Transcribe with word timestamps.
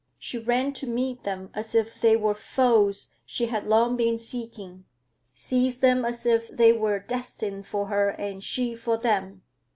She 0.17 0.39
ran 0.39 0.73
to 0.81 0.87
meet 0.87 1.25
them 1.25 1.51
as 1.53 1.75
if 1.75 2.01
they 2.01 2.15
were 2.17 2.33
foes 2.33 3.09
she 3.23 3.45
had 3.45 3.67
long 3.67 3.95
been 3.95 4.17
seeking, 4.17 4.85
seized 5.35 5.81
them 5.81 6.05
as 6.05 6.25
if 6.25 6.47
they 6.47 6.73
were 6.73 6.97
destined 6.97 7.67
for 7.67 7.85
her 7.85 8.09
and 8.09 8.43
she 8.43 8.73
for 8.73 8.97
them. 8.97 9.43